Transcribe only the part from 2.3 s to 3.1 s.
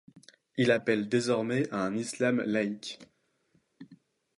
laïque.